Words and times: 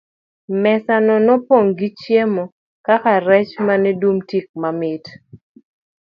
Mesa 0.61 0.95
no 1.05 1.15
nopong' 1.25 1.73
gi 1.77 1.89
chiemo 1.99 2.43
kaka 2.85 3.13
rech 3.27 3.51
mane 3.67 3.91
dum 4.01 4.17
tik 4.29 4.45
mamit. 4.61 5.05